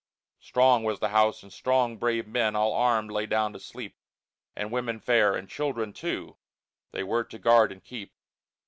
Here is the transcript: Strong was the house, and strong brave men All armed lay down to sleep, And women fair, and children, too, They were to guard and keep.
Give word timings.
Strong 0.39 0.83
was 0.83 0.99
the 0.99 1.09
house, 1.09 1.43
and 1.43 1.53
strong 1.53 1.95
brave 1.95 2.25
men 2.27 2.55
All 2.55 2.73
armed 2.73 3.11
lay 3.11 3.27
down 3.27 3.53
to 3.53 3.59
sleep, 3.59 3.99
And 4.55 4.71
women 4.71 4.99
fair, 4.99 5.35
and 5.35 5.47
children, 5.47 5.93
too, 5.93 6.37
They 6.91 7.03
were 7.03 7.23
to 7.25 7.37
guard 7.37 7.71
and 7.71 7.83
keep. 7.83 8.11